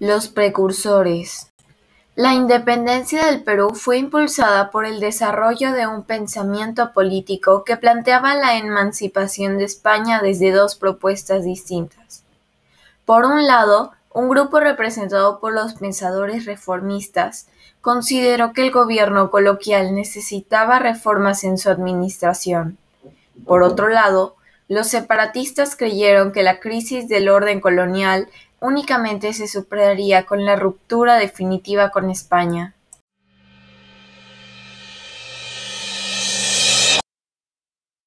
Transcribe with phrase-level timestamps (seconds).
[0.00, 1.52] Los precursores
[2.16, 8.34] La independencia del Perú fue impulsada por el desarrollo de un pensamiento político que planteaba
[8.34, 12.22] la emancipación de España desde dos propuestas distintas.
[13.04, 17.48] Por un lado, un grupo representado por los pensadores reformistas
[17.82, 22.78] consideró que el gobierno coloquial necesitaba reformas en su administración.
[23.44, 24.34] Por otro lado,
[24.66, 28.28] los separatistas creyeron que la crisis del orden colonial
[28.60, 32.74] únicamente se superaría con la ruptura definitiva con España.